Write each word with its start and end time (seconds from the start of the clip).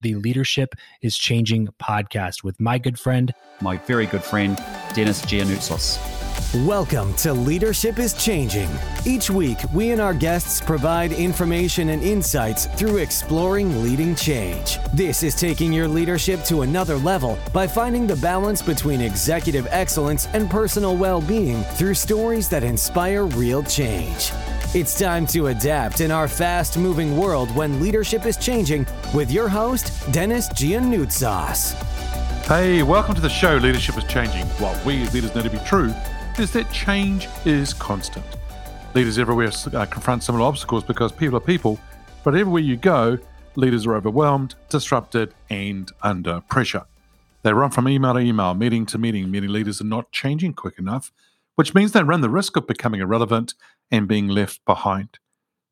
the 0.00 0.14
Leadership 0.14 0.74
is 1.02 1.16
Changing 1.16 1.68
podcast 1.78 2.42
with 2.42 2.58
my 2.58 2.78
good 2.78 2.98
friend, 2.98 3.34
my 3.60 3.76
very 3.76 4.06
good 4.06 4.22
friend, 4.22 4.56
Dennis 4.94 5.22
Giannoutsos. 5.22 5.98
Welcome 6.66 7.14
to 7.16 7.32
Leadership 7.34 7.98
is 7.98 8.14
Changing. 8.14 8.70
Each 9.04 9.30
week, 9.30 9.58
we 9.74 9.90
and 9.90 10.00
our 10.00 10.14
guests 10.14 10.60
provide 10.60 11.12
information 11.12 11.90
and 11.90 12.02
insights 12.02 12.66
through 12.66 12.96
exploring 12.96 13.82
leading 13.82 14.14
change. 14.14 14.78
This 14.94 15.22
is 15.22 15.34
taking 15.34 15.72
your 15.72 15.86
leadership 15.86 16.42
to 16.44 16.62
another 16.62 16.96
level 16.96 17.38
by 17.52 17.66
finding 17.66 18.06
the 18.06 18.16
balance 18.16 18.62
between 18.62 19.02
executive 19.02 19.68
excellence 19.70 20.28
and 20.28 20.50
personal 20.50 20.96
well 20.96 21.20
being 21.20 21.62
through 21.74 21.94
stories 21.94 22.48
that 22.48 22.64
inspire 22.64 23.26
real 23.26 23.62
change. 23.62 24.32
It's 24.72 24.96
time 24.96 25.26
to 25.26 25.48
adapt 25.48 26.00
in 26.00 26.12
our 26.12 26.28
fast 26.28 26.78
moving 26.78 27.16
world 27.16 27.52
when 27.56 27.80
leadership 27.80 28.24
is 28.24 28.36
changing 28.36 28.86
with 29.12 29.28
your 29.28 29.48
host, 29.48 29.92
Dennis 30.12 30.48
Giannoutsos. 30.50 31.72
Hey, 32.46 32.84
welcome 32.84 33.16
to 33.16 33.20
the 33.20 33.28
show 33.28 33.56
Leadership 33.56 33.98
is 33.98 34.04
Changing. 34.04 34.46
What 34.60 34.84
we 34.84 35.02
as 35.02 35.12
leaders 35.12 35.34
know 35.34 35.42
to 35.42 35.50
be 35.50 35.58
true 35.66 35.92
is 36.38 36.52
that 36.52 36.70
change 36.70 37.26
is 37.44 37.74
constant. 37.74 38.24
Leaders 38.94 39.18
everywhere 39.18 39.50
uh, 39.74 39.86
confront 39.86 40.22
similar 40.22 40.44
obstacles 40.44 40.84
because 40.84 41.10
people 41.10 41.36
are 41.36 41.40
people, 41.40 41.80
but 42.22 42.36
everywhere 42.36 42.62
you 42.62 42.76
go, 42.76 43.18
leaders 43.56 43.86
are 43.86 43.96
overwhelmed, 43.96 44.54
disrupted, 44.68 45.34
and 45.48 45.90
under 46.04 46.42
pressure. 46.42 46.84
They 47.42 47.52
run 47.52 47.72
from 47.72 47.88
email 47.88 48.14
to 48.14 48.20
email, 48.20 48.54
meeting 48.54 48.86
to 48.86 48.98
meeting. 48.98 49.32
Many 49.32 49.48
leaders 49.48 49.80
are 49.80 49.84
not 49.84 50.12
changing 50.12 50.54
quick 50.54 50.78
enough, 50.78 51.10
which 51.56 51.74
means 51.74 51.90
they 51.90 52.04
run 52.04 52.20
the 52.20 52.30
risk 52.30 52.54
of 52.54 52.68
becoming 52.68 53.00
irrelevant 53.00 53.54
and 53.90 54.08
being 54.08 54.28
left 54.28 54.64
behind. 54.64 55.18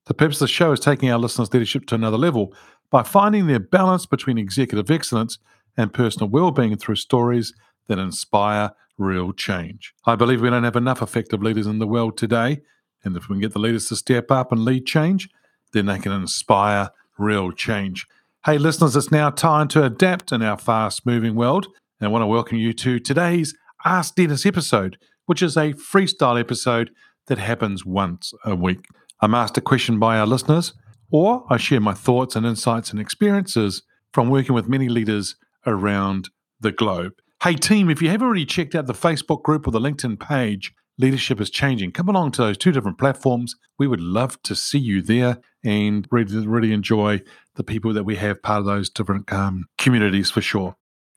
The 0.07 0.15
purpose 0.15 0.37
of 0.37 0.49
the 0.49 0.53
show 0.53 0.73
is 0.73 0.81
taking 0.81 1.11
our 1.11 1.19
listeners' 1.19 1.53
leadership 1.53 1.87
to 1.87 1.95
another 1.95 2.17
level 2.17 2.55
by 2.91 3.03
finding 3.03 3.47
their 3.47 3.59
balance 3.59 4.07
between 4.07 4.39
executive 4.39 4.91
excellence 4.91 5.39
and 5.77 5.93
personal 5.93 6.29
well-being 6.29 6.77
through 6.77 6.97
stories 6.97 7.53
that 7.87 7.99
inspire 7.99 8.71
real 8.97 9.33
change. 9.33 9.95
I 10.07 10.17
believe 10.17 10.41
we 10.41 10.51
don't 10.51 10.65
have 10.65 10.77
enough 10.77 11.03
effective 11.03 11.43
leaders 11.43 11.67
in 11.67 11.79
the 11.79 11.87
world 11.87 12.17
today, 12.17 12.63
and 13.05 13.17
if 13.17 13.29
we 13.29 13.35
can 13.35 13.41
get 13.41 13.53
the 13.53 13.59
leaders 13.59 13.89
to 13.89 13.97
step 13.97 14.31
up 14.31 14.51
and 14.51 14.65
lead 14.65 14.87
change, 14.87 15.29
then 15.73 15.87
they 15.87 15.99
can 15.99 16.13
inspire 16.13 16.91
real 17.19 17.53
change. 17.53 18.07
Hey, 18.45 18.59
listeners, 18.59 18.97
it's 18.97 19.11
now 19.11 19.31
time 19.31 19.69
to 19.69 19.85
adapt 19.85 20.33
in 20.33 20.43
our 20.43 20.57
fast 20.57 21.05
moving 21.05 21.35
world. 21.35 21.67
And 22.01 22.09
I 22.09 22.11
want 22.11 22.23
to 22.23 22.27
welcome 22.27 22.57
you 22.57 22.73
to 22.73 22.99
today's 22.99 23.55
Ask 23.85 24.15
Dennis 24.15 24.47
episode, 24.47 24.97
which 25.27 25.43
is 25.43 25.57
a 25.57 25.75
freestyle 25.75 26.41
episode 26.41 26.91
that 27.29 27.39
happens 27.39 27.87
once 27.87 28.35
a 28.45 28.55
week. 28.55 28.87
I'm 29.21 29.35
asked 29.35 29.57
a 29.57 29.63
question 29.63 29.99
by 29.99 30.19
our 30.19 30.27
listeners, 30.27 30.75
or 31.11 31.45
I 31.49 31.57
share 31.57 31.81
my 31.81 31.95
thoughts 31.95 32.37
and 32.37 32.45
insights 32.45 32.91
and 32.91 33.01
experiences 33.01 33.83
from 34.13 34.29
working 34.29 34.55
with 34.55 34.69
many 34.69 34.89
leaders 34.89 35.37
around 35.67 36.31
the 36.61 36.73
globe. 36.73 37.13
Hey, 37.43 37.55
team, 37.55 37.89
if 37.89 38.03
you 38.03 38.09
haven't 38.09 38.27
already 38.27 38.45
checked 38.45 38.75
out 38.75 38.87
the 38.87 38.93
Facebook 38.93 39.43
group 39.43 39.67
or 39.67 39.71
the 39.71 39.81
LinkedIn 39.81 40.19
page, 40.19 40.75
Leadership 41.01 41.41
is 41.41 41.51
Changing, 41.51 41.93
come 41.93 42.09
along 42.09 42.33
to 42.33 42.43
those 42.43 42.59
two 42.59 42.73
different 42.73 42.99
platforms. 42.99 43.55
We 43.79 43.87
would 43.87 44.01
love 44.01 44.43
to 44.43 44.57
see 44.57 44.81
you 44.81 45.01
there 45.01 45.39
and 45.65 46.09
really, 46.11 46.45
really 46.45 46.73
enjoy 46.73 47.23
the 47.55 47.63
people 47.63 47.93
that 47.93 48.03
we 48.03 48.17
have 48.17 48.43
part 48.43 48.61
of 48.61 48.65
those 48.65 48.91
different 48.91 49.33
um, 49.33 49.67
communities 49.79 50.33
for 50.33 50.41
sure. 50.41 50.75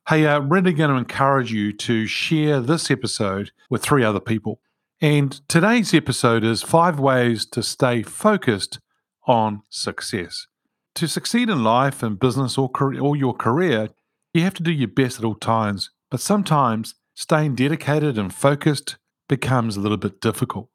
Hey, 0.08 0.28
I'm 0.28 0.44
uh, 0.44 0.48
really 0.48 0.74
going 0.74 0.92
to 0.92 0.98
encourage 0.98 1.52
you 1.52 1.74
to 1.74 2.06
share 2.06 2.60
this 2.60 2.92
episode 2.92 3.52
with 3.72 3.82
three 3.82 4.04
other 4.04 4.20
people. 4.20 4.60
And 5.04 5.42
today's 5.50 5.96
episode 5.96 6.44
is 6.44 6.62
five 6.62 7.00
ways 7.00 7.48
to 7.48 7.64
stay 7.64 8.04
focused 8.04 8.80
on 9.26 9.64
success. 9.68 10.46
To 10.94 11.08
succeed 11.08 11.50
in 11.50 11.64
life 11.64 12.04
and 12.04 12.20
business 12.20 12.56
or, 12.56 12.70
career, 12.70 13.02
or 13.02 13.16
your 13.16 13.34
career, 13.34 13.90
you 14.36 14.44
have 14.44 14.54
to 14.54 14.64
do 14.64 14.72
your 14.72 14.90
best 14.90 15.18
at 15.18 15.26
all 15.26 15.34
times. 15.34 15.90
But 16.12 16.22
sometimes 16.22 16.94
staying 17.16 17.56
dedicated 17.56 18.20
and 18.20 18.32
focused 18.32 18.98
becomes 19.28 19.76
a 19.76 19.80
little 19.80 19.98
bit 19.98 20.22
difficult. 20.22 20.70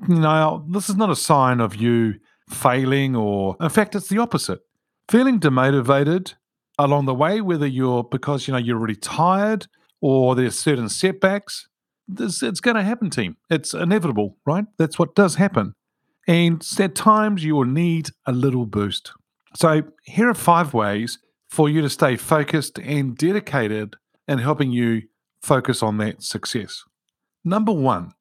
Now, 0.00 0.66
this 0.68 0.88
is 0.88 0.96
not 0.96 1.10
a 1.10 1.14
sign 1.14 1.60
of 1.60 1.76
you 1.76 2.14
failing, 2.48 3.14
or 3.14 3.56
in 3.60 3.68
fact, 3.68 3.94
it's 3.94 4.08
the 4.08 4.18
opposite. 4.18 4.62
Feeling 5.08 5.38
demotivated 5.38 6.34
along 6.76 7.04
the 7.04 7.14
way, 7.14 7.40
whether 7.40 7.68
you're 7.68 8.02
because 8.02 8.48
you 8.48 8.52
know 8.52 8.58
you're 8.58 8.78
really 8.78 8.96
tired 8.96 9.68
or 10.00 10.34
there's 10.34 10.58
certain 10.58 10.88
setbacks, 10.88 11.68
this, 12.16 12.42
it's 12.42 12.60
going 12.60 12.76
to 12.76 12.82
happen, 12.82 13.10
team. 13.10 13.36
It's 13.48 13.74
inevitable, 13.74 14.36
right? 14.46 14.64
That's 14.78 14.98
what 14.98 15.14
does 15.14 15.36
happen. 15.36 15.74
And 16.26 16.66
at 16.78 16.94
times 16.94 17.44
you 17.44 17.56
will 17.56 17.64
need 17.64 18.10
a 18.26 18.32
little 18.32 18.66
boost. 18.66 19.12
So, 19.56 19.82
here 20.04 20.28
are 20.28 20.34
five 20.34 20.74
ways 20.74 21.18
for 21.48 21.68
you 21.68 21.82
to 21.82 21.90
stay 21.90 22.16
focused 22.16 22.78
and 22.78 23.16
dedicated 23.16 23.96
in 24.28 24.38
helping 24.38 24.70
you 24.70 25.02
focus 25.42 25.82
on 25.82 25.98
that 25.98 26.22
success. 26.22 26.84
Number 27.44 27.72
one, 27.72 28.12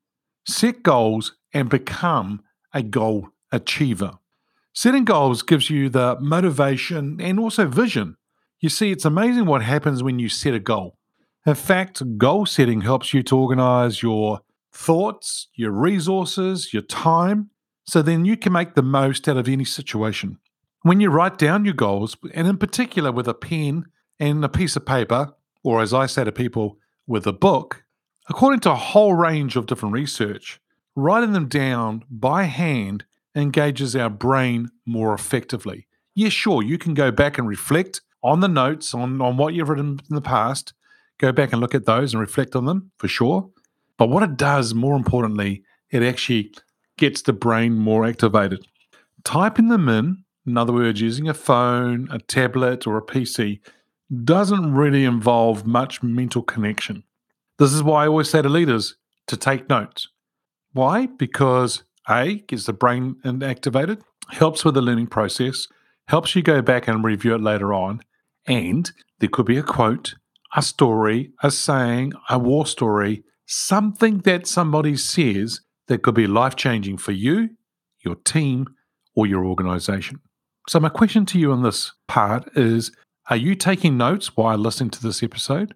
set 0.47 0.81
goals 0.81 1.35
and 1.53 1.69
become 1.69 2.41
a 2.73 2.81
goal 2.81 3.29
achiever. 3.51 4.13
Setting 4.73 5.05
goals 5.05 5.41
gives 5.41 5.69
you 5.69 5.89
the 5.89 6.17
motivation 6.19 7.19
and 7.19 7.39
also 7.39 7.67
vision. 7.67 8.15
You 8.59 8.69
see, 8.69 8.91
it's 8.91 9.05
amazing 9.05 9.45
what 9.45 9.61
happens 9.61 10.01
when 10.03 10.19
you 10.19 10.29
set 10.29 10.53
a 10.53 10.59
goal. 10.59 10.98
In 11.45 11.55
fact, 11.55 12.17
goal 12.17 12.45
setting 12.45 12.81
helps 12.81 13.13
you 13.13 13.23
to 13.23 13.37
organize 13.37 14.03
your 14.03 14.41
thoughts, 14.73 15.47
your 15.55 15.71
resources, 15.71 16.73
your 16.73 16.83
time, 16.83 17.49
so 17.85 18.01
then 18.01 18.25
you 18.25 18.37
can 18.37 18.53
make 18.53 18.75
the 18.75 18.83
most 18.83 19.27
out 19.27 19.37
of 19.37 19.47
any 19.47 19.65
situation. 19.65 20.37
When 20.83 20.99
you 20.99 21.09
write 21.09 21.37
down 21.37 21.65
your 21.65 21.73
goals, 21.73 22.17
and 22.33 22.47
in 22.47 22.57
particular 22.57 23.11
with 23.11 23.27
a 23.27 23.33
pen 23.33 23.85
and 24.19 24.43
a 24.43 24.49
piece 24.49 24.75
of 24.75 24.85
paper, 24.85 25.33
or 25.63 25.81
as 25.81 25.93
I 25.93 26.05
say 26.05 26.23
to 26.23 26.31
people, 26.31 26.77
with 27.07 27.25
a 27.25 27.33
book, 27.33 27.83
according 28.29 28.59
to 28.61 28.71
a 28.71 28.75
whole 28.75 29.13
range 29.13 29.55
of 29.55 29.65
different 29.65 29.93
research, 29.93 30.61
writing 30.95 31.33
them 31.33 31.47
down 31.47 32.03
by 32.09 32.43
hand 32.43 33.05
engages 33.35 33.95
our 33.95 34.09
brain 34.09 34.69
more 34.85 35.13
effectively. 35.13 35.87
Yes, 36.13 36.33
sure, 36.33 36.61
you 36.61 36.77
can 36.77 36.93
go 36.93 37.11
back 37.11 37.37
and 37.37 37.47
reflect 37.47 38.01
on 38.21 38.41
the 38.41 38.47
notes, 38.47 38.93
on, 38.93 39.21
on 39.21 39.37
what 39.37 39.53
you've 39.53 39.69
written 39.69 39.99
in 40.09 40.15
the 40.15 40.21
past, 40.21 40.73
go 41.19 41.31
back 41.31 41.51
and 41.51 41.61
look 41.61 41.75
at 41.75 41.85
those 41.85 42.13
and 42.13 42.19
reflect 42.19 42.55
on 42.55 42.65
them 42.65 42.91
for 42.97 43.07
sure. 43.07 43.49
But 43.97 44.09
what 44.09 44.23
it 44.23 44.37
does, 44.37 44.73
more 44.73 44.95
importantly, 44.95 45.63
it 45.91 46.01
actually 46.01 46.53
gets 46.97 47.21
the 47.21 47.33
brain 47.33 47.75
more 47.75 48.05
activated. 48.05 48.65
Typing 49.23 49.67
them 49.67 49.87
in, 49.87 50.23
in 50.45 50.57
other 50.57 50.73
words, 50.73 51.01
using 51.01 51.27
a 51.27 51.33
phone, 51.33 52.07
a 52.11 52.19
tablet, 52.19 52.87
or 52.87 52.97
a 52.97 53.05
PC, 53.05 53.59
doesn't 54.23 54.73
really 54.73 55.05
involve 55.05 55.67
much 55.67 56.01
mental 56.01 56.41
connection. 56.41 57.03
This 57.57 57.73
is 57.73 57.83
why 57.83 58.05
I 58.05 58.07
always 58.07 58.29
say 58.29 58.41
to 58.41 58.49
leaders 58.49 58.95
to 59.27 59.37
take 59.37 59.69
notes. 59.69 60.07
Why? 60.71 61.07
Because 61.07 61.83
A, 62.09 62.35
gets 62.47 62.65
the 62.65 62.73
brain 62.73 63.17
activated, 63.43 64.01
helps 64.29 64.63
with 64.63 64.75
the 64.75 64.81
learning 64.81 65.07
process, 65.07 65.67
helps 66.07 66.35
you 66.35 66.41
go 66.41 66.61
back 66.61 66.87
and 66.87 67.03
review 67.03 67.35
it 67.35 67.41
later 67.41 67.73
on, 67.73 68.01
and 68.47 68.91
there 69.19 69.29
could 69.29 69.45
be 69.45 69.57
a 69.57 69.63
quote 69.63 70.15
a 70.55 70.61
story, 70.61 71.31
a 71.43 71.51
saying, 71.51 72.13
a 72.29 72.39
war 72.39 72.65
story, 72.65 73.23
something 73.45 74.19
that 74.19 74.47
somebody 74.47 74.95
says 74.95 75.61
that 75.87 76.03
could 76.03 76.15
be 76.15 76.27
life 76.27 76.55
changing 76.55 76.97
for 76.97 77.11
you, 77.11 77.49
your 78.03 78.15
team, 78.15 78.67
or 79.15 79.27
your 79.27 79.45
organization. 79.45 80.19
So, 80.67 80.79
my 80.79 80.89
question 80.89 81.25
to 81.27 81.39
you 81.39 81.51
on 81.51 81.63
this 81.63 81.93
part 82.07 82.49
is 82.55 82.91
Are 83.29 83.35
you 83.37 83.55
taking 83.55 83.97
notes 83.97 84.37
while 84.37 84.57
listening 84.57 84.91
to 84.91 85.01
this 85.01 85.23
episode? 85.23 85.73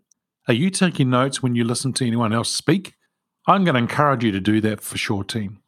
Are 0.48 0.54
you 0.54 0.70
taking 0.70 1.10
notes 1.10 1.42
when 1.42 1.56
you 1.56 1.64
listen 1.64 1.94
to 1.94 2.06
anyone 2.06 2.34
else 2.34 2.52
speak? 2.52 2.94
I'm 3.48 3.64
going 3.64 3.76
to 3.76 3.80
encourage 3.80 4.24
you 4.24 4.32
to 4.32 4.40
do 4.40 4.62
that 4.62 4.82
for 4.82 4.98
sure, 4.98 5.24
team. 5.24 5.60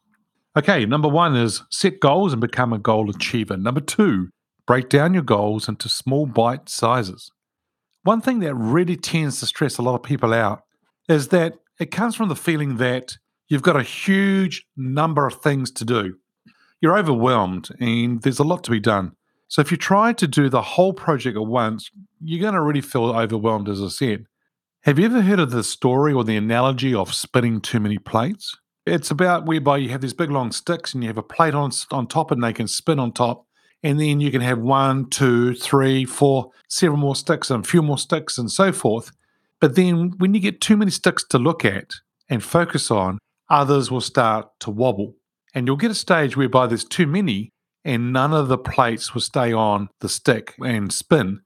Okay, 0.56 0.86
number 0.86 1.08
one 1.08 1.36
is 1.36 1.62
set 1.70 2.00
goals 2.00 2.32
and 2.32 2.40
become 2.40 2.72
a 2.72 2.78
goal 2.78 3.10
achiever. 3.10 3.56
Number 3.56 3.80
two, 3.80 4.30
break 4.66 4.88
down 4.88 5.12
your 5.12 5.22
goals 5.22 5.68
into 5.68 5.88
small 5.88 6.26
bite 6.26 6.68
sizes. 6.68 7.30
One 8.06 8.20
thing 8.20 8.38
that 8.38 8.54
really 8.54 8.94
tends 8.94 9.40
to 9.40 9.46
stress 9.46 9.78
a 9.78 9.82
lot 9.82 9.96
of 9.96 10.02
people 10.04 10.32
out 10.32 10.62
is 11.08 11.26
that 11.28 11.54
it 11.80 11.90
comes 11.90 12.14
from 12.14 12.28
the 12.28 12.36
feeling 12.36 12.76
that 12.76 13.16
you've 13.48 13.62
got 13.62 13.74
a 13.74 13.82
huge 13.82 14.64
number 14.76 15.26
of 15.26 15.42
things 15.42 15.72
to 15.72 15.84
do. 15.84 16.14
You're 16.80 16.96
overwhelmed 16.96 17.68
and 17.80 18.22
there's 18.22 18.38
a 18.38 18.44
lot 18.44 18.62
to 18.62 18.70
be 18.70 18.78
done. 18.78 19.16
So 19.48 19.60
if 19.60 19.72
you 19.72 19.76
try 19.76 20.12
to 20.12 20.28
do 20.28 20.48
the 20.48 20.62
whole 20.62 20.92
project 20.92 21.36
at 21.36 21.46
once, 21.46 21.90
you're 22.20 22.40
going 22.40 22.54
to 22.54 22.60
really 22.60 22.80
feel 22.80 23.06
overwhelmed, 23.06 23.68
as 23.68 23.82
I 23.82 23.88
said. 23.88 24.26
Have 24.84 25.00
you 25.00 25.06
ever 25.06 25.22
heard 25.22 25.40
of 25.40 25.50
the 25.50 25.64
story 25.64 26.12
or 26.12 26.22
the 26.22 26.36
analogy 26.36 26.94
of 26.94 27.12
spinning 27.12 27.60
too 27.60 27.80
many 27.80 27.98
plates? 27.98 28.56
It's 28.86 29.10
about 29.10 29.46
whereby 29.46 29.78
you 29.78 29.88
have 29.88 30.00
these 30.00 30.14
big 30.14 30.30
long 30.30 30.52
sticks 30.52 30.94
and 30.94 31.02
you 31.02 31.08
have 31.08 31.18
a 31.18 31.24
plate 31.24 31.54
on, 31.54 31.72
on 31.90 32.06
top 32.06 32.30
and 32.30 32.44
they 32.44 32.52
can 32.52 32.68
spin 32.68 33.00
on 33.00 33.10
top. 33.10 33.45
And 33.86 34.00
then 34.00 34.18
you 34.18 34.32
can 34.32 34.40
have 34.40 34.58
one, 34.58 35.08
two, 35.10 35.54
three, 35.54 36.04
four, 36.04 36.50
several 36.66 36.98
more 36.98 37.14
sticks 37.14 37.52
and 37.52 37.64
a 37.64 37.68
few 37.68 37.82
more 37.82 37.98
sticks 37.98 38.36
and 38.36 38.50
so 38.50 38.72
forth. 38.72 39.12
But 39.60 39.76
then 39.76 40.12
when 40.18 40.34
you 40.34 40.40
get 40.40 40.60
too 40.60 40.76
many 40.76 40.90
sticks 40.90 41.22
to 41.28 41.38
look 41.38 41.64
at 41.64 41.92
and 42.28 42.42
focus 42.42 42.90
on, 42.90 43.20
others 43.48 43.88
will 43.88 44.00
start 44.00 44.48
to 44.58 44.72
wobble. 44.72 45.14
And 45.54 45.68
you'll 45.68 45.76
get 45.76 45.92
a 45.92 45.94
stage 45.94 46.36
whereby 46.36 46.66
there's 46.66 46.82
too 46.82 47.06
many 47.06 47.52
and 47.84 48.12
none 48.12 48.32
of 48.32 48.48
the 48.48 48.58
plates 48.58 49.14
will 49.14 49.20
stay 49.20 49.52
on 49.52 49.88
the 50.00 50.08
stick 50.08 50.54
and 50.58 50.92
spin. 50.92 51.42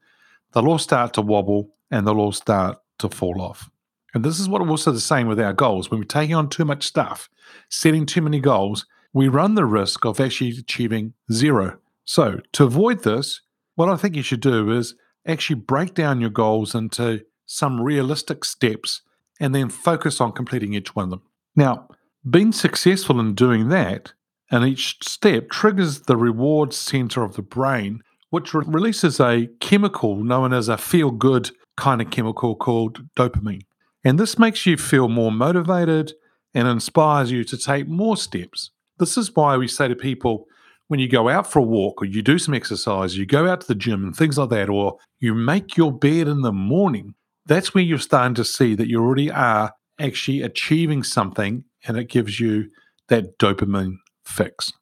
They'll 0.54 0.66
all 0.66 0.78
start 0.78 1.12
to 1.14 1.20
wobble 1.20 1.74
and 1.90 2.06
they'll 2.06 2.20
all 2.20 2.32
start 2.32 2.78
to 3.00 3.10
fall 3.10 3.42
off. 3.42 3.68
And 4.14 4.24
this 4.24 4.40
is 4.40 4.48
what 4.48 4.66
also 4.66 4.92
the 4.92 4.98
same 4.98 5.26
with 5.26 5.40
our 5.40 5.52
goals. 5.52 5.90
When 5.90 6.00
we're 6.00 6.04
taking 6.04 6.36
on 6.36 6.48
too 6.48 6.64
much 6.64 6.86
stuff, 6.86 7.28
setting 7.68 8.06
too 8.06 8.22
many 8.22 8.40
goals, 8.40 8.86
we 9.12 9.28
run 9.28 9.56
the 9.56 9.66
risk 9.66 10.06
of 10.06 10.18
actually 10.18 10.56
achieving 10.56 11.12
zero. 11.30 11.76
So, 12.10 12.40
to 12.54 12.64
avoid 12.64 13.04
this, 13.04 13.40
what 13.76 13.88
I 13.88 13.94
think 13.94 14.16
you 14.16 14.22
should 14.24 14.40
do 14.40 14.72
is 14.72 14.96
actually 15.28 15.60
break 15.60 15.94
down 15.94 16.20
your 16.20 16.28
goals 16.28 16.74
into 16.74 17.24
some 17.46 17.80
realistic 17.80 18.44
steps 18.44 19.02
and 19.38 19.54
then 19.54 19.68
focus 19.68 20.20
on 20.20 20.32
completing 20.32 20.74
each 20.74 20.96
one 20.96 21.04
of 21.04 21.10
them. 21.10 21.22
Now, 21.54 21.86
being 22.28 22.50
successful 22.50 23.20
in 23.20 23.36
doing 23.36 23.68
that 23.68 24.12
and 24.50 24.64
each 24.64 24.96
step 25.08 25.50
triggers 25.50 26.00
the 26.00 26.16
reward 26.16 26.74
center 26.74 27.22
of 27.22 27.36
the 27.36 27.42
brain, 27.42 28.02
which 28.30 28.54
re- 28.54 28.64
releases 28.66 29.20
a 29.20 29.48
chemical 29.60 30.16
known 30.16 30.52
as 30.52 30.68
a 30.68 30.78
feel 30.78 31.12
good 31.12 31.52
kind 31.76 32.02
of 32.02 32.10
chemical 32.10 32.56
called 32.56 33.06
dopamine. 33.14 33.66
And 34.02 34.18
this 34.18 34.36
makes 34.36 34.66
you 34.66 34.76
feel 34.76 35.06
more 35.06 35.30
motivated 35.30 36.14
and 36.54 36.66
inspires 36.66 37.30
you 37.30 37.44
to 37.44 37.56
take 37.56 37.86
more 37.86 38.16
steps. 38.16 38.72
This 38.98 39.16
is 39.16 39.36
why 39.36 39.56
we 39.56 39.68
say 39.68 39.86
to 39.86 39.94
people 39.94 40.48
when 40.90 40.98
you 40.98 41.08
go 41.08 41.28
out 41.28 41.46
for 41.46 41.60
a 41.60 41.62
walk 41.62 42.02
or 42.02 42.04
you 42.04 42.20
do 42.20 42.36
some 42.36 42.52
exercise, 42.52 43.16
you 43.16 43.24
go 43.24 43.46
out 43.46 43.60
to 43.60 43.66
the 43.68 43.76
gym 43.76 44.02
and 44.02 44.16
things 44.16 44.36
like 44.36 44.50
that, 44.50 44.68
or 44.68 44.98
you 45.20 45.32
make 45.32 45.76
your 45.76 45.96
bed 45.96 46.26
in 46.26 46.40
the 46.40 46.50
morning, 46.50 47.14
that's 47.46 47.72
where 47.72 47.84
you're 47.84 47.96
starting 47.96 48.34
to 48.34 48.44
see 48.44 48.74
that 48.74 48.88
you 48.88 49.00
already 49.00 49.30
are 49.30 49.72
actually 50.00 50.42
achieving 50.42 51.04
something 51.04 51.62
and 51.86 51.96
it 51.96 52.08
gives 52.08 52.40
you 52.40 52.68
that 53.06 53.38
dopamine 53.38 53.98
fix. 54.24 54.72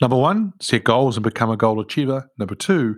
Number 0.00 0.16
one, 0.16 0.52
set 0.60 0.82
goals 0.82 1.16
and 1.16 1.22
become 1.22 1.48
a 1.48 1.56
goal 1.56 1.78
achiever. 1.78 2.28
Number 2.38 2.56
two, 2.56 2.96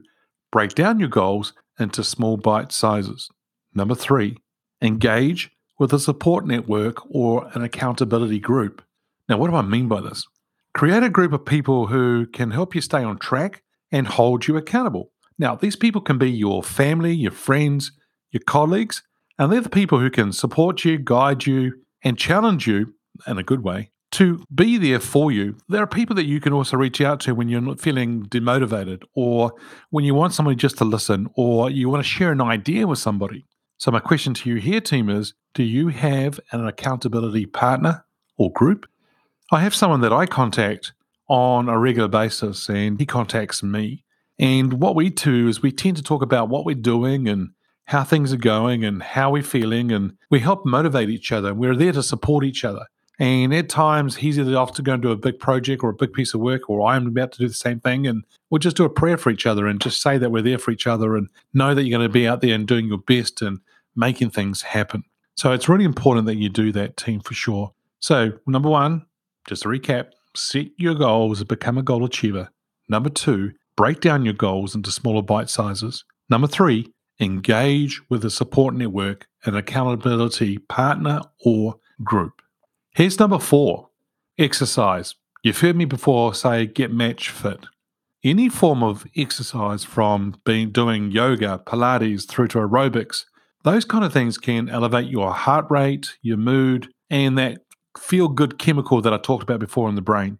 break 0.50 0.74
down 0.74 0.98
your 0.98 1.10
goals 1.10 1.52
into 1.78 2.02
small 2.02 2.38
bite 2.38 2.72
sizes. 2.72 3.28
Number 3.74 3.94
three, 3.94 4.38
engage 4.80 5.50
with 5.78 5.92
a 5.92 5.98
support 5.98 6.46
network 6.46 6.96
or 7.10 7.46
an 7.52 7.62
accountability 7.62 8.40
group. 8.40 8.82
Now, 9.28 9.36
what 9.36 9.50
do 9.50 9.56
I 9.56 9.60
mean 9.60 9.86
by 9.86 10.00
this? 10.00 10.26
Create 10.74 11.04
a 11.04 11.08
group 11.08 11.32
of 11.32 11.44
people 11.44 11.86
who 11.86 12.26
can 12.26 12.50
help 12.50 12.74
you 12.74 12.80
stay 12.80 13.04
on 13.04 13.16
track 13.18 13.62
and 13.92 14.08
hold 14.08 14.48
you 14.48 14.56
accountable. 14.56 15.12
Now, 15.38 15.54
these 15.54 15.76
people 15.76 16.00
can 16.00 16.18
be 16.18 16.30
your 16.30 16.64
family, 16.64 17.14
your 17.14 17.30
friends, 17.30 17.92
your 18.32 18.42
colleagues, 18.44 19.04
and 19.38 19.52
they're 19.52 19.60
the 19.60 19.68
people 19.68 20.00
who 20.00 20.10
can 20.10 20.32
support 20.32 20.84
you, 20.84 20.98
guide 20.98 21.46
you, 21.46 21.74
and 22.02 22.18
challenge 22.18 22.66
you 22.66 22.94
in 23.26 23.38
a 23.38 23.44
good 23.44 23.62
way 23.62 23.92
to 24.12 24.44
be 24.52 24.76
there 24.76 24.98
for 24.98 25.30
you. 25.30 25.56
There 25.68 25.82
are 25.82 25.86
people 25.86 26.16
that 26.16 26.26
you 26.26 26.40
can 26.40 26.52
also 26.52 26.76
reach 26.76 27.00
out 27.00 27.20
to 27.20 27.36
when 27.36 27.48
you're 27.48 27.60
not 27.60 27.80
feeling 27.80 28.24
demotivated 28.24 29.04
or 29.14 29.52
when 29.90 30.04
you 30.04 30.14
want 30.14 30.34
somebody 30.34 30.56
just 30.56 30.78
to 30.78 30.84
listen 30.84 31.28
or 31.36 31.70
you 31.70 31.88
want 31.88 32.02
to 32.02 32.08
share 32.08 32.32
an 32.32 32.40
idea 32.40 32.88
with 32.88 32.98
somebody. 32.98 33.46
So, 33.76 33.92
my 33.92 34.00
question 34.00 34.34
to 34.34 34.50
you 34.50 34.56
here, 34.56 34.80
team, 34.80 35.08
is 35.08 35.34
do 35.54 35.62
you 35.62 35.88
have 35.88 36.40
an 36.50 36.66
accountability 36.66 37.46
partner 37.46 38.04
or 38.36 38.52
group? 38.52 38.86
I 39.54 39.60
have 39.60 39.74
someone 39.74 40.00
that 40.00 40.12
I 40.12 40.26
contact 40.26 40.92
on 41.28 41.68
a 41.68 41.78
regular 41.78 42.08
basis 42.08 42.68
and 42.68 42.98
he 42.98 43.06
contacts 43.06 43.62
me. 43.62 44.04
And 44.36 44.80
what 44.80 44.96
we 44.96 45.10
do 45.10 45.46
is 45.46 45.62
we 45.62 45.70
tend 45.70 45.96
to 45.96 46.02
talk 46.02 46.22
about 46.22 46.48
what 46.48 46.64
we're 46.64 46.74
doing 46.74 47.28
and 47.28 47.50
how 47.84 48.02
things 48.02 48.32
are 48.32 48.36
going 48.36 48.84
and 48.84 49.00
how 49.00 49.30
we're 49.30 49.44
feeling. 49.44 49.92
And 49.92 50.16
we 50.28 50.40
help 50.40 50.66
motivate 50.66 51.08
each 51.08 51.30
other. 51.30 51.54
We're 51.54 51.76
there 51.76 51.92
to 51.92 52.02
support 52.02 52.44
each 52.44 52.64
other. 52.64 52.84
And 53.20 53.54
at 53.54 53.68
times, 53.68 54.16
he's 54.16 54.40
either 54.40 54.56
off 54.56 54.72
to 54.72 54.82
go 54.82 54.94
and 54.94 55.02
do 55.02 55.12
a 55.12 55.16
big 55.16 55.38
project 55.38 55.84
or 55.84 55.90
a 55.90 55.94
big 55.94 56.12
piece 56.12 56.34
of 56.34 56.40
work, 56.40 56.68
or 56.68 56.88
I'm 56.88 57.06
about 57.06 57.30
to 57.32 57.38
do 57.38 57.46
the 57.46 57.54
same 57.54 57.78
thing. 57.78 58.08
And 58.08 58.24
we'll 58.50 58.58
just 58.58 58.76
do 58.76 58.84
a 58.84 58.90
prayer 58.90 59.16
for 59.16 59.30
each 59.30 59.46
other 59.46 59.68
and 59.68 59.80
just 59.80 60.02
say 60.02 60.18
that 60.18 60.32
we're 60.32 60.42
there 60.42 60.58
for 60.58 60.72
each 60.72 60.88
other 60.88 61.16
and 61.16 61.28
know 61.52 61.76
that 61.76 61.84
you're 61.84 61.96
going 61.96 62.08
to 62.08 62.12
be 62.12 62.26
out 62.26 62.40
there 62.40 62.56
and 62.56 62.66
doing 62.66 62.88
your 62.88 62.98
best 62.98 63.40
and 63.40 63.60
making 63.94 64.30
things 64.30 64.62
happen. 64.62 65.04
So 65.36 65.52
it's 65.52 65.68
really 65.68 65.84
important 65.84 66.26
that 66.26 66.38
you 66.38 66.48
do 66.48 66.72
that, 66.72 66.96
team, 66.96 67.20
for 67.20 67.34
sure. 67.34 67.72
So, 68.00 68.32
number 68.48 68.68
one, 68.68 69.06
just 69.46 69.62
to 69.62 69.68
recap, 69.68 70.08
set 70.36 70.66
your 70.76 70.94
goals 70.94 71.40
and 71.40 71.48
become 71.48 71.78
a 71.78 71.82
goal 71.82 72.04
achiever. 72.04 72.50
Number 72.88 73.10
two, 73.10 73.52
break 73.76 74.00
down 74.00 74.24
your 74.24 74.34
goals 74.34 74.74
into 74.74 74.90
smaller 74.90 75.22
bite 75.22 75.50
sizes. 75.50 76.04
Number 76.28 76.46
three, 76.46 76.92
engage 77.20 78.00
with 78.08 78.24
a 78.24 78.30
support 78.30 78.74
network, 78.74 79.26
an 79.44 79.54
accountability 79.56 80.58
partner 80.58 81.20
or 81.44 81.76
group. 82.02 82.42
Here's 82.94 83.18
number 83.18 83.38
four 83.38 83.90
exercise. 84.38 85.14
You've 85.42 85.60
heard 85.60 85.76
me 85.76 85.84
before 85.84 86.34
say 86.34 86.66
get 86.66 86.92
match 86.92 87.30
fit. 87.30 87.66
Any 88.22 88.48
form 88.48 88.82
of 88.82 89.06
exercise 89.14 89.84
from 89.84 90.40
being 90.44 90.70
doing 90.70 91.10
yoga, 91.10 91.60
Pilates 91.66 92.26
through 92.26 92.48
to 92.48 92.58
aerobics, 92.58 93.24
those 93.64 93.84
kind 93.84 94.04
of 94.04 94.12
things 94.12 94.38
can 94.38 94.68
elevate 94.68 95.08
your 95.08 95.32
heart 95.32 95.66
rate, 95.70 96.16
your 96.22 96.38
mood, 96.38 96.88
and 97.10 97.36
that 97.38 97.63
feel 97.98 98.28
good 98.28 98.58
chemical 98.58 99.00
that 99.00 99.12
I 99.12 99.18
talked 99.18 99.42
about 99.42 99.60
before 99.60 99.88
in 99.88 99.94
the 99.94 100.02
brain. 100.02 100.38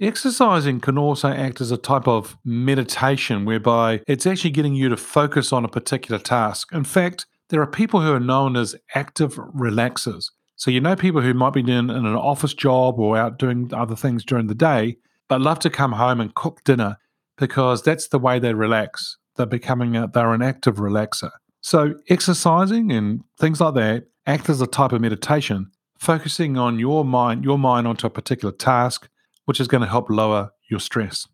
Exercising 0.00 0.80
can 0.80 0.98
also 0.98 1.28
act 1.28 1.60
as 1.60 1.70
a 1.70 1.76
type 1.76 2.08
of 2.08 2.36
meditation 2.44 3.44
whereby 3.44 4.00
it's 4.08 4.26
actually 4.26 4.50
getting 4.50 4.74
you 4.74 4.88
to 4.88 4.96
focus 4.96 5.52
on 5.52 5.64
a 5.64 5.68
particular 5.68 6.18
task. 6.18 6.72
In 6.72 6.84
fact, 6.84 7.26
there 7.50 7.60
are 7.60 7.66
people 7.66 8.00
who 8.00 8.12
are 8.12 8.20
known 8.20 8.56
as 8.56 8.74
active 8.94 9.36
relaxers. 9.36 10.30
So 10.56 10.70
you 10.70 10.80
know 10.80 10.96
people 10.96 11.20
who 11.20 11.34
might 11.34 11.52
be 11.52 11.60
in, 11.60 11.68
in 11.68 11.90
an 11.90 12.06
office 12.06 12.54
job 12.54 12.98
or 12.98 13.16
out 13.16 13.38
doing 13.38 13.72
other 13.74 13.94
things 13.94 14.24
during 14.24 14.46
the 14.46 14.54
day, 14.54 14.96
but 15.28 15.40
love 15.40 15.58
to 15.60 15.70
come 15.70 15.92
home 15.92 16.20
and 16.20 16.34
cook 16.34 16.64
dinner 16.64 16.98
because 17.36 17.82
that's 17.82 18.08
the 18.08 18.18
way 18.18 18.38
they 18.38 18.54
relax. 18.54 19.18
They're 19.36 19.46
becoming 19.46 19.96
a, 19.96 20.08
they're 20.08 20.32
an 20.32 20.42
active 20.42 20.76
relaxer. 20.76 21.30
So 21.60 21.94
exercising 22.08 22.90
and 22.90 23.22
things 23.38 23.60
like 23.60 23.74
that 23.74 24.04
act 24.26 24.48
as 24.48 24.60
a 24.60 24.66
type 24.66 24.92
of 24.92 25.00
meditation, 25.00 25.70
focusing 26.02 26.58
on 26.58 26.80
your 26.80 27.04
mind, 27.04 27.44
your 27.44 27.58
mind 27.58 27.86
onto 27.86 28.08
a 28.08 28.10
particular 28.10 28.52
task, 28.52 29.08
which 29.44 29.60
is 29.60 29.68
going 29.68 29.82
to 29.82 29.88
help 29.88 30.10
lower 30.10 30.50
your 30.68 30.80
stress. 30.80 31.28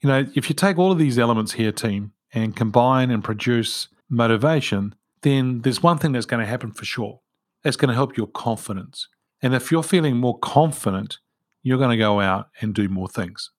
You 0.00 0.08
know, 0.08 0.26
if 0.36 0.48
you 0.48 0.54
take 0.54 0.78
all 0.78 0.92
of 0.92 0.98
these 0.98 1.18
elements 1.18 1.52
here, 1.52 1.72
team, 1.72 2.12
and 2.32 2.54
combine 2.54 3.10
and 3.10 3.22
produce 3.22 3.88
motivation, 4.08 4.94
then 5.22 5.62
there's 5.62 5.82
one 5.82 5.98
thing 5.98 6.12
that's 6.12 6.26
going 6.26 6.40
to 6.40 6.46
happen 6.46 6.70
for 6.70 6.84
sure 6.84 7.20
it's 7.64 7.76
going 7.76 7.88
to 7.88 7.94
help 7.94 8.16
your 8.16 8.26
confidence. 8.26 9.08
And 9.40 9.54
if 9.54 9.70
you're 9.70 9.84
feeling 9.84 10.16
more 10.16 10.38
confident, 10.38 11.18
you're 11.62 11.78
going 11.78 11.90
to 11.90 11.96
go 11.96 12.20
out 12.20 12.48
and 12.60 12.74
do 12.74 12.88
more 12.88 13.08
things. 13.08 13.50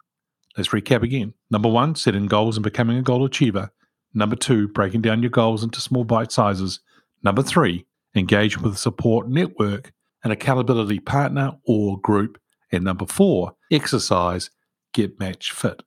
Let's 0.58 0.70
recap 0.70 1.03
again. 1.03 1.34
Number 1.50 1.70
one, 1.70 1.96
setting 1.96 2.25
goals 2.25 2.58
and 2.58 2.63
becoming 2.65 2.98
a 2.98 3.01
goal 3.01 3.24
achiever. 3.24 3.72
Number 4.13 4.36
two, 4.36 4.67
breaking 4.67 5.01
down 5.01 5.24
your 5.24 5.29
goals 5.29 5.63
into 5.63 5.79
small 5.79 6.03
bite 6.03 6.34
sizes. 6.34 6.82
Number 7.24 7.43
three, 7.43 7.86
engage 8.13 8.60
with 8.60 8.74
a 8.74 8.77
support 8.77 9.29
network, 9.29 9.93
an 10.24 10.32
accountability 10.32 11.00
partner 11.00 11.53
or 11.65 12.00
group. 12.00 12.38
And 12.72 12.84
number 12.84 13.06
four, 13.06 13.53
exercise, 13.72 14.50
get 14.94 15.20
match 15.20 15.51
fit. 15.51 15.84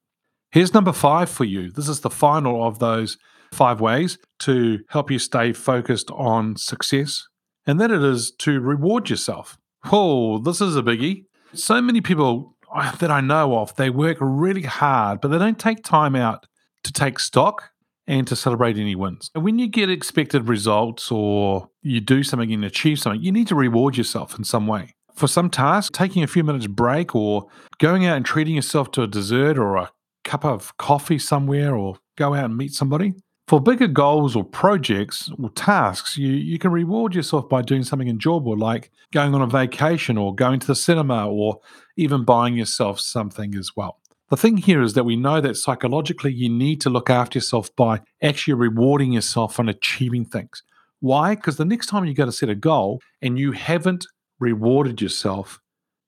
Here's 0.50 0.75
number 0.75 0.93
five 0.93 1.28
for 1.28 1.45
you. 1.45 1.71
This 1.71 1.88
is 1.88 2.00
the 2.00 2.11
final 2.11 2.64
of 2.66 2.78
those 2.78 3.19
five 3.52 3.81
ways 3.81 4.19
to 4.40 4.81
help 4.88 5.11
you 5.11 5.19
stay 5.19 5.52
focused 5.52 6.11
on 6.11 6.57
success 6.57 7.26
and 7.66 7.81
then 7.81 7.90
it 7.90 8.02
is 8.02 8.31
to 8.31 8.61
reward 8.61 9.11
yourself. 9.11 9.59
Oh, 9.90 10.38
this 10.38 10.61
is 10.61 10.76
a 10.76 10.83
biggie. 10.83 11.25
So 11.52 11.83
many 11.83 12.00
people 12.00 12.57
uh, 12.73 12.95
that 12.97 13.11
I 13.11 13.21
know 13.21 13.59
of, 13.59 13.75
they 13.76 13.90
work 13.90 14.19
really 14.21 14.62
hard, 14.62 15.21
but 15.21 15.28
they 15.28 15.38
don't 15.38 15.59
take 15.59 15.83
time 15.83 16.14
out 16.14 16.47
to 16.85 16.93
take 16.93 17.19
stock 17.19 17.71
and 18.06 18.26
to 18.26 18.36
celebrate 18.36 18.78
any 18.78 18.94
wins. 18.94 19.30
And 19.34 19.44
when 19.44 19.58
you 19.58 19.68
get 19.68 19.90
expected 19.90 20.48
results 20.48 21.10
or 21.10 21.68
you 21.82 22.00
do 22.00 22.22
something 22.22 22.52
and 22.52 22.64
achieve 22.64 22.98
something, 22.98 23.22
you 23.22 23.32
need 23.32 23.48
to 23.48 23.54
reward 23.54 23.96
yourself 23.96 24.38
in 24.38 24.44
some 24.44 24.66
way. 24.66 24.94
For 25.14 25.26
some 25.26 25.50
tasks, 25.50 25.96
taking 25.96 26.22
a 26.22 26.26
few 26.26 26.44
minutes 26.44 26.66
break 26.66 27.14
or 27.14 27.46
going 27.78 28.06
out 28.06 28.16
and 28.16 28.26
treating 28.26 28.54
yourself 28.54 28.90
to 28.92 29.02
a 29.02 29.06
dessert 29.06 29.58
or 29.58 29.76
a 29.76 29.90
cup 30.25 30.44
of 30.44 30.76
coffee 30.76 31.18
somewhere 31.18 31.75
or 31.75 31.98
go 32.16 32.34
out 32.34 32.44
and 32.44 32.56
meet 32.56 32.72
somebody, 32.72 33.14
for 33.48 33.60
bigger 33.60 33.86
goals 33.86 34.34
or 34.34 34.44
projects 34.44 35.30
or 35.40 35.50
tasks, 35.50 36.16
you, 36.16 36.28
you 36.28 36.58
can 36.58 36.72
reward 36.72 37.14
yourself 37.14 37.48
by 37.48 37.62
doing 37.62 37.84
something 37.84 38.08
enjoyable 38.08 38.58
like 38.58 38.90
going 39.12 39.34
on 39.34 39.42
a 39.42 39.46
vacation 39.46 40.18
or 40.18 40.34
going 40.34 40.58
to 40.58 40.66
the 40.66 40.75
cinema 40.75 41.28
or 41.28 41.60
even 41.96 42.25
buying 42.25 42.56
yourself 42.56 42.98
something 42.98 43.54
as 43.54 43.70
well. 43.76 44.00
The 44.28 44.37
thing 44.37 44.56
here 44.56 44.83
is 44.83 44.95
that 44.95 45.04
we 45.04 45.14
know 45.14 45.40
that 45.40 45.56
psychologically 45.56 46.33
you 46.33 46.49
need 46.49 46.80
to 46.80 46.90
look 46.90 47.09
after 47.09 47.38
yourself 47.38 47.75
by 47.76 48.00
actually 48.21 48.54
rewarding 48.54 49.12
yourself 49.12 49.59
and 49.59 49.71
achieving 49.71 50.25
things. 50.25 50.62
Why? 50.99 51.37
Because 51.37 51.59
the 51.59 51.64
next 51.64 51.87
time 51.87 52.04
you 52.04 52.14
go 52.14 52.26
to 52.26 52.33
set 52.33 52.49
a 52.49 52.56
goal 52.56 53.00
and 53.23 53.38
you 53.38 53.52
haven't 53.52 54.04
rewarded 54.40 55.00
yourself, 55.00 55.61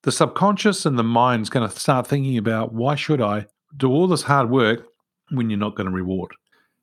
the 0.03 0.11
subconscious 0.11 0.85
and 0.85 0.99
the 0.99 1.05
mind's 1.05 1.51
going 1.51 1.69
to 1.69 1.79
start 1.79 2.09
thinking 2.09 2.37
about 2.39 2.73
why 2.73 2.97
should 2.97 3.21
I 3.21 3.47
do 3.77 3.91
all 3.91 4.09
this 4.09 4.23
hard 4.23 4.51
work 4.51 4.87
when 5.31 5.49
you're 5.49 5.59
not 5.59 5.77
going 5.77 5.89
to 5.89 5.95
reward? 5.95 6.33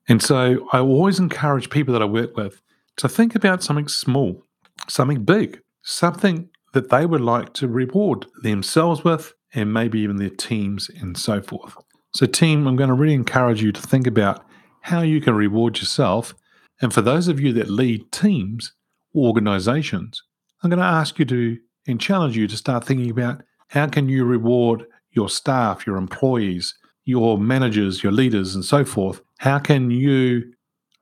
And 0.08 0.22
so 0.22 0.70
I 0.72 0.80
always 0.80 1.20
encourage 1.20 1.70
people 1.70 1.92
that 1.94 2.02
I 2.02 2.06
work 2.06 2.38
with 2.38 2.62
to 2.98 3.10
think 3.10 3.36
about 3.36 3.64
something 3.64 3.90
small, 3.90 4.42
something 4.88 5.26
big, 5.26 5.60
something 5.82 6.50
that 6.74 6.90
they 6.90 7.06
would 7.06 7.22
like 7.22 7.54
to 7.54 7.68
reward 7.68 8.26
themselves 8.42 9.04
with 9.04 9.34
and 9.56 9.74
maybe 9.74 10.00
even 10.02 10.18
their 10.18 10.30
teams 10.30 10.90
and 10.90 11.18
so 11.18 11.42
forth. 11.42 11.76
So, 12.14 12.26
team, 12.26 12.68
I'm 12.68 12.76
going 12.76 12.90
to 12.90 12.94
really 12.94 13.14
encourage 13.14 13.62
you 13.62 13.72
to 13.72 13.82
think 13.82 14.06
about 14.06 14.46
how 14.82 15.02
you 15.02 15.20
can 15.20 15.34
reward 15.34 15.80
yourself. 15.80 16.36
And 16.82 16.94
for 16.94 17.02
those 17.02 17.28
of 17.28 17.40
you 17.40 17.52
that 17.54 17.70
lead 17.70 18.12
teams, 18.12 18.74
organizations, 19.16 20.22
I'm 20.62 20.70
going 20.70 20.80
to 20.80 20.86
ask 20.86 21.18
you 21.18 21.26
to 21.26 21.58
and 21.88 22.00
challenge 22.00 22.36
you 22.36 22.48
to 22.48 22.58
start 22.58 22.84
thinking 22.84 23.10
about 23.10 23.44
how 23.70 23.88
can 23.88 24.10
you 24.10 24.26
reward 24.26 24.86
your 25.12 25.30
staff, 25.30 25.86
your 25.88 25.98
employees, 25.98 26.74
your 27.06 27.38
managers, 27.38 28.04
your 28.04 28.12
leaders, 28.12 28.56
and 28.56 28.66
so 28.66 28.84
forth. 28.84 29.22
How 29.40 29.60
can 29.60 29.92
you 29.92 30.54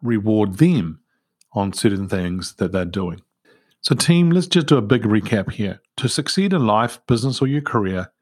reward 0.02 0.58
them 0.58 1.00
on 1.54 1.74
certain 1.74 2.10
things 2.10 2.56
that 2.56 2.72
they're 2.72 2.86
doing? 2.86 3.22
So, 3.82 3.96
team, 3.96 4.30
let's 4.30 4.48
just 4.48 4.68
do 4.68 4.78
a 4.78 4.82
big 4.82 5.04
recap 5.04 5.52
here. 5.52 5.82
To 5.98 6.08
succeed 6.08 6.54
in 6.54 6.66
life, 6.66 7.00
business, 7.08 7.42
or 7.42 7.48
your 7.48 7.62
career, 7.62 8.13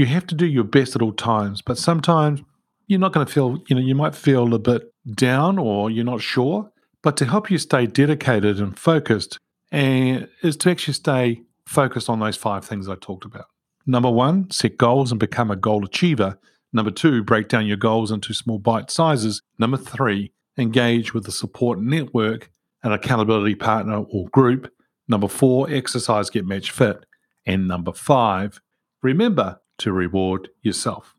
you 0.00 0.06
have 0.06 0.26
to 0.28 0.34
do 0.34 0.46
your 0.46 0.64
best 0.64 0.96
at 0.96 1.02
all 1.02 1.12
times, 1.12 1.60
but 1.60 1.76
sometimes 1.76 2.40
you're 2.86 2.98
not 2.98 3.12
going 3.12 3.26
to 3.26 3.30
feel, 3.30 3.62
you 3.68 3.76
know, 3.76 3.82
you 3.82 3.94
might 3.94 4.14
feel 4.14 4.54
a 4.54 4.58
bit 4.58 4.94
down 5.14 5.58
or 5.58 5.90
you're 5.90 6.06
not 6.06 6.22
sure. 6.22 6.72
But 7.02 7.18
to 7.18 7.26
help 7.26 7.50
you 7.50 7.58
stay 7.58 7.86
dedicated 7.86 8.60
and 8.60 8.78
focused, 8.78 9.38
and 9.70 10.26
is 10.42 10.56
to 10.58 10.70
actually 10.70 10.94
stay 10.94 11.42
focused 11.66 12.08
on 12.08 12.18
those 12.18 12.36
five 12.36 12.64
things 12.64 12.88
I 12.88 12.94
talked 12.94 13.26
about. 13.26 13.44
Number 13.86 14.10
one, 14.10 14.50
set 14.50 14.78
goals 14.78 15.10
and 15.10 15.20
become 15.20 15.50
a 15.50 15.56
goal 15.56 15.84
achiever. 15.84 16.38
Number 16.72 16.90
two, 16.90 17.22
break 17.22 17.48
down 17.48 17.66
your 17.66 17.76
goals 17.76 18.10
into 18.10 18.32
small 18.32 18.58
bite 18.58 18.90
sizes. 18.90 19.42
Number 19.58 19.76
three, 19.76 20.32
engage 20.58 21.12
with 21.12 21.24
the 21.24 21.32
support 21.32 21.78
network, 21.78 22.50
an 22.82 22.92
accountability 22.92 23.54
partner 23.54 24.04
or 24.10 24.28
group. 24.28 24.72
Number 25.08 25.28
four, 25.28 25.70
exercise, 25.70 26.30
get 26.30 26.46
match 26.46 26.70
fit. 26.70 27.04
And 27.46 27.68
number 27.68 27.92
five, 27.92 28.60
remember 29.02 29.59
to 29.80 29.92
reward 29.92 30.48
yourself. 30.62 31.14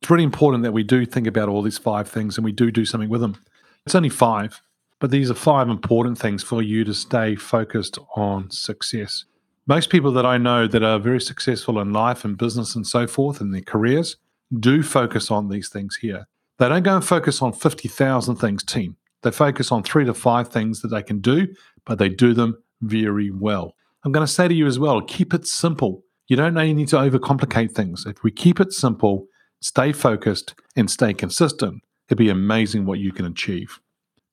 It's 0.00 0.10
really 0.10 0.24
important 0.24 0.62
that 0.64 0.72
we 0.72 0.82
do 0.82 1.06
think 1.06 1.26
about 1.26 1.48
all 1.48 1.62
these 1.62 1.78
five 1.78 2.08
things 2.08 2.36
and 2.36 2.44
we 2.44 2.52
do 2.52 2.70
do 2.70 2.84
something 2.84 3.08
with 3.08 3.20
them. 3.20 3.36
It's 3.86 3.94
only 3.94 4.08
five, 4.08 4.62
but 5.00 5.10
these 5.10 5.30
are 5.30 5.34
five 5.34 5.68
important 5.68 6.18
things 6.18 6.42
for 6.42 6.62
you 6.62 6.84
to 6.84 6.94
stay 6.94 7.34
focused 7.36 7.98
on 8.14 8.50
success. 8.50 9.24
Most 9.66 9.88
people 9.88 10.12
that 10.12 10.26
I 10.26 10.36
know 10.36 10.66
that 10.66 10.82
are 10.82 10.98
very 10.98 11.20
successful 11.20 11.80
in 11.80 11.92
life 11.92 12.24
and 12.24 12.36
business 12.36 12.74
and 12.74 12.86
so 12.86 13.06
forth 13.06 13.40
in 13.40 13.50
their 13.50 13.62
careers 13.62 14.16
do 14.60 14.82
focus 14.82 15.30
on 15.30 15.48
these 15.48 15.70
things 15.70 15.96
here. 15.96 16.26
They 16.58 16.68
don't 16.68 16.82
go 16.82 16.94
and 16.94 17.04
focus 17.04 17.40
on 17.40 17.52
50,000 17.52 18.36
things, 18.36 18.62
team. 18.62 18.96
They 19.22 19.30
focus 19.30 19.72
on 19.72 19.82
three 19.82 20.04
to 20.04 20.14
five 20.14 20.48
things 20.48 20.82
that 20.82 20.88
they 20.88 21.02
can 21.02 21.20
do, 21.20 21.48
but 21.86 21.98
they 21.98 22.10
do 22.10 22.34
them 22.34 22.62
very 22.82 23.30
well. 23.30 23.74
I'm 24.04 24.12
going 24.12 24.26
to 24.26 24.32
say 24.32 24.48
to 24.48 24.54
you 24.54 24.66
as 24.66 24.78
well 24.78 25.00
keep 25.00 25.32
it 25.32 25.46
simple. 25.46 26.03
You 26.28 26.36
don't 26.36 26.54
need 26.54 26.88
to 26.88 26.96
overcomplicate 26.96 27.72
things. 27.72 28.06
If 28.06 28.22
we 28.22 28.30
keep 28.30 28.60
it 28.60 28.72
simple, 28.72 29.26
stay 29.60 29.92
focused, 29.92 30.54
and 30.76 30.90
stay 30.90 31.14
consistent, 31.14 31.82
it'd 32.08 32.18
be 32.18 32.30
amazing 32.30 32.86
what 32.86 32.98
you 32.98 33.12
can 33.12 33.26
achieve. 33.26 33.80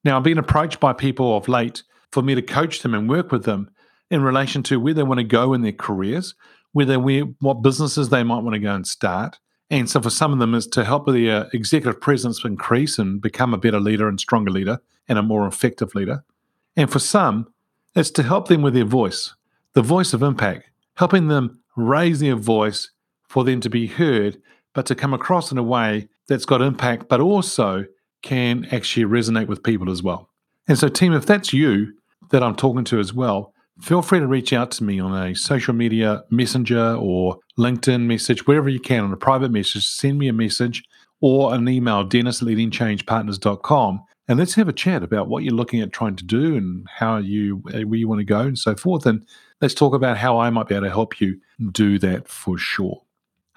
Now, 0.03 0.17
I've 0.17 0.24
been 0.24 0.38
approached 0.38 0.79
by 0.79 0.93
people 0.93 1.38
of 1.38 1.48
late 1.48 1.83
for 2.12 2.21
me 2.21 2.36
to 2.36 2.41
coach 2.41 2.81
them 2.81 2.93
and 2.93 3.10
work 3.10 3.31
with 3.31 3.43
them 3.45 3.69
in 4.10 4.21
relation 4.21 4.63
to 4.63 4.79
where 4.79 4.93
they 4.93 5.03
want 5.03 5.19
to 5.19 5.24
go 5.24 5.53
in 5.53 5.62
their 5.62 5.71
careers, 5.71 6.36
whether 6.74 7.00
we, 7.00 7.19
what 7.39 7.62
businesses 7.62 8.10
they 8.10 8.24
might 8.24 8.43
want 8.43 8.53
to 8.53 8.60
go 8.60 8.74
and 8.74 8.88
start. 8.88 9.39
And 9.69 9.89
so 9.89 10.01
for 10.01 10.10
some 10.10 10.33
of 10.33 10.39
them 10.39 10.53
is 10.53 10.67
to 10.67 10.83
help 10.83 11.07
their 11.07 11.48
executive 11.53 12.01
presence 12.01 12.43
increase 12.43 13.00
and 13.00 13.21
become 13.21 13.53
a 13.53 13.57
better 13.57 13.79
leader 13.79 14.10
and 14.10 14.19
stronger 14.19 14.51
leader 14.51 14.79
and 15.07 15.17
a 15.17 15.24
more 15.24 15.48
effective 15.48 15.95
leader. 15.95 16.24
And 16.75 16.91
for 16.91 17.00
some, 17.00 17.53
it's 17.95 18.12
to 18.12 18.24
help 18.24 18.48
them 18.48 18.62
with 18.62 18.74
their 18.74 18.86
voice, 18.86 19.33
the 19.74 19.81
voice 19.81 20.13
of 20.13 20.24
impact, 20.24 20.69
helping 20.95 21.27
them 21.29 21.61
raise 21.88 22.19
their 22.19 22.35
voice 22.35 22.89
for 23.29 23.43
them 23.43 23.61
to 23.61 23.69
be 23.69 23.88
heard, 23.88 24.41
but 24.73 24.85
to 24.88 24.95
come 24.95 25.13
across 25.13 25.51
in 25.51 25.57
a 25.57 25.63
way 25.63 26.07
that's 26.27 26.45
got 26.45 26.61
impact, 26.61 27.07
but 27.09 27.19
also 27.19 27.85
can 28.21 28.65
actually 28.71 29.05
resonate 29.05 29.47
with 29.47 29.63
people 29.63 29.89
as 29.89 30.03
well. 30.03 30.29
And 30.67 30.77
so, 30.77 30.88
team, 30.88 31.13
if 31.13 31.25
that's 31.25 31.53
you 31.53 31.93
that 32.29 32.43
I'm 32.43 32.55
talking 32.55 32.83
to 32.85 33.00
as 33.00 33.13
well, 33.13 33.53
feel 33.81 34.01
free 34.01 34.19
to 34.19 34.27
reach 34.27 34.53
out 34.53 34.71
to 34.71 34.83
me 34.83 35.00
on 35.00 35.13
a 35.13 35.35
social 35.35 35.73
media 35.73 36.23
messenger 36.29 36.95
or 36.95 37.39
LinkedIn 37.57 38.05
message, 38.05 38.45
wherever 38.45 38.69
you 38.69 38.79
can, 38.79 39.03
on 39.03 39.13
a 39.13 39.17
private 39.17 39.51
message. 39.51 39.88
Send 39.88 40.19
me 40.19 40.27
a 40.27 40.33
message 40.33 40.83
or 41.19 41.53
an 41.53 41.67
email, 41.67 42.03
dennis 42.03 42.41
at 42.41 42.47
leadingchangepartners.com. 42.47 44.03
And 44.31 44.39
let's 44.39 44.53
have 44.53 44.69
a 44.69 44.73
chat 44.73 45.03
about 45.03 45.27
what 45.27 45.43
you're 45.43 45.53
looking 45.53 45.81
at 45.81 45.91
trying 45.91 46.15
to 46.15 46.23
do 46.23 46.55
and 46.55 46.88
how 46.88 47.17
you 47.17 47.61
uh, 47.73 47.81
where 47.81 48.00
you 48.00 48.07
want 48.07 48.19
to 48.19 48.23
go 48.23 48.39
and 48.39 48.57
so 48.57 48.77
forth. 48.77 49.05
And 49.05 49.25
let's 49.59 49.73
talk 49.73 49.93
about 49.93 50.17
how 50.17 50.39
I 50.39 50.50
might 50.50 50.69
be 50.69 50.75
able 50.75 50.85
to 50.85 50.89
help 50.89 51.19
you 51.19 51.38
do 51.73 52.00
that 52.00 52.29
for 52.29 52.57
sure. 52.57 53.01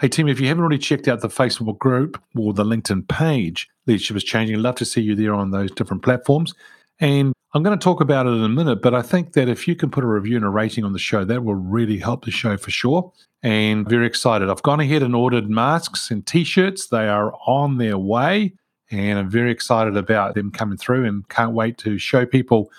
Hey, 0.01 0.09
team, 0.09 0.27
if 0.27 0.41
you 0.41 0.49
haven't 0.49 0.63
already 0.63 0.79
checked 0.79 1.07
out 1.07 1.21
the 1.21 1.29
Facebook 1.29 1.79
group 1.79 2.21
or 2.35 2.53
the 2.53 2.65
LinkedIn 2.65 3.07
page, 3.07 3.69
Leadership 3.87 4.17
is 4.17 4.25
Changing, 4.25 4.57
I'd 4.57 4.63
love 4.63 4.75
to 4.75 4.85
see 4.85 5.01
you 5.01 5.15
there 5.15 5.33
on 5.33 5.53
those 5.53 5.71
different 5.71 6.03
platforms. 6.03 6.55
And 6.99 7.33
I'm 7.53 7.63
going 7.63 7.79
to 7.79 7.85
talk 7.85 8.01
about 8.01 8.27
it 8.27 8.31
in 8.31 8.43
a 8.43 8.49
minute, 8.49 8.83
but 8.83 8.95
I 8.95 9.03
think 9.03 9.35
that 9.35 9.49
if 9.49 9.69
you 9.69 9.77
can 9.77 9.93
put 9.93 10.03
a 10.03 10.09
review 10.09 10.35
and 10.35 10.45
a 10.45 10.49
rating 10.49 10.83
on 10.83 10.93
the 10.93 10.99
show, 10.99 11.25
that 11.25 11.45
will 11.45 11.55
really 11.55 11.99
help 11.99 12.25
the 12.25 12.33
show 12.33 12.57
for 12.57 12.73
sure. 12.73 13.13
And 13.45 13.89
very 13.89 14.09
excited. 14.09 14.51
I've 14.51 14.63
gone 14.65 14.81
ahead 14.81 15.05
and 15.05 15.15
ordered 15.15 15.49
masks 15.49 16.11
and 16.11 16.27
t 16.27 16.43
shirts. 16.43 16.89
They 16.89 17.07
are 17.07 17.33
on 17.47 17.79
their 17.79 17.97
way. 17.97 18.55
And 18.91 19.19
I'm 19.19 19.31
very 19.31 19.51
excited 19.51 19.97
about 19.97 20.35
them 20.35 20.51
coming 20.51 20.77
through 20.77 21.05
and 21.05 21.29
can't 21.29 21.53
wait 21.53 21.79
to 21.79 21.99
show 21.99 22.27
people 22.27 22.71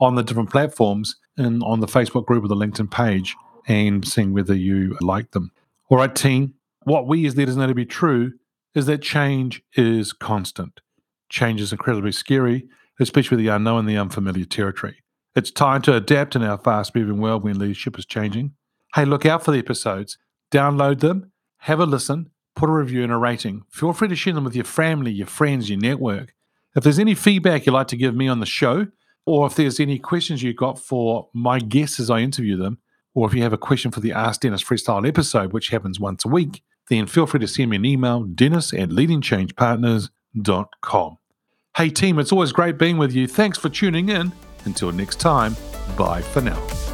on 0.00 0.14
the 0.14 0.22
different 0.22 0.50
platforms 0.50 1.16
and 1.36 1.62
on 1.62 1.80
the 1.80 1.86
Facebook 1.86 2.26
group 2.26 2.44
or 2.44 2.48
the 2.48 2.56
LinkedIn 2.56 2.90
page 2.90 3.34
and 3.66 4.06
seeing 4.06 4.32
whether 4.32 4.54
you 4.54 4.96
like 5.00 5.30
them. 5.30 5.50
All 5.88 5.98
right, 5.98 6.14
team. 6.14 6.54
What 6.82 7.06
we 7.06 7.26
as 7.26 7.36
leaders 7.36 7.56
know 7.56 7.66
to 7.66 7.74
be 7.74 7.86
true 7.86 8.34
is 8.74 8.86
that 8.86 9.00
change 9.00 9.62
is 9.74 10.12
constant. 10.12 10.80
Change 11.30 11.60
is 11.60 11.72
incredibly 11.72 12.12
scary 12.12 12.68
especially 13.00 13.36
with 13.36 13.44
the 13.44 13.52
unknown 13.52 13.80
and 13.80 13.88
the 13.88 13.96
unfamiliar 13.96 14.44
territory. 14.44 15.02
It's 15.34 15.50
time 15.50 15.82
to 15.82 15.96
adapt 15.96 16.36
in 16.36 16.42
our 16.42 16.58
fast 16.58 16.94
moving 16.94 17.20
world 17.20 17.42
when 17.42 17.58
leadership 17.58 17.98
is 17.98 18.06
changing. 18.06 18.52
Hey, 18.94 19.04
look 19.04 19.26
out 19.26 19.44
for 19.44 19.50
the 19.50 19.58
episodes, 19.58 20.16
download 20.52 21.00
them, 21.00 21.32
have 21.58 21.80
a 21.80 21.86
listen, 21.86 22.30
put 22.56 22.68
a 22.68 22.72
review 22.72 23.02
and 23.02 23.12
a 23.12 23.16
rating. 23.16 23.62
Feel 23.70 23.92
free 23.92 24.08
to 24.08 24.16
share 24.16 24.32
them 24.32 24.44
with 24.44 24.54
your 24.54 24.64
family, 24.64 25.10
your 25.10 25.26
friends, 25.26 25.68
your 25.68 25.78
network. 25.78 26.34
If 26.76 26.84
there's 26.84 26.98
any 26.98 27.14
feedback 27.14 27.66
you'd 27.66 27.72
like 27.72 27.88
to 27.88 27.96
give 27.96 28.14
me 28.14 28.28
on 28.28 28.40
the 28.40 28.46
show, 28.46 28.86
or 29.26 29.46
if 29.46 29.54
there's 29.54 29.80
any 29.80 29.98
questions 29.98 30.42
you've 30.42 30.56
got 30.56 30.78
for 30.78 31.28
my 31.32 31.58
guests 31.58 31.98
as 32.00 32.10
I 32.10 32.20
interview 32.20 32.56
them, 32.56 32.78
or 33.14 33.28
if 33.28 33.34
you 33.34 33.42
have 33.42 33.52
a 33.52 33.58
question 33.58 33.90
for 33.90 34.00
the 34.00 34.12
Ask 34.12 34.40
Dennis 34.40 34.62
Freestyle 34.62 35.06
episode, 35.06 35.52
which 35.52 35.68
happens 35.68 36.00
once 36.00 36.24
a 36.24 36.28
week, 36.28 36.62
then 36.88 37.06
feel 37.06 37.26
free 37.26 37.40
to 37.40 37.48
send 37.48 37.70
me 37.70 37.76
an 37.76 37.84
email, 37.84 38.24
dennis 38.24 38.72
at 38.74 38.88
leadingchangepartners.com. 38.90 41.18
Hey, 41.76 41.90
team, 41.90 42.18
it's 42.18 42.32
always 42.32 42.52
great 42.52 42.78
being 42.78 42.98
with 42.98 43.12
you. 43.12 43.26
Thanks 43.26 43.58
for 43.58 43.68
tuning 43.68 44.10
in. 44.10 44.32
Until 44.64 44.92
next 44.92 45.20
time, 45.20 45.56
bye 45.96 46.22
for 46.22 46.40
now. 46.40 46.93